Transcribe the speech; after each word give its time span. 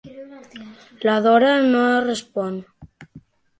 La 1.09 1.17
Dora 1.27 1.53
no 1.69 1.83
respon. 2.09 2.59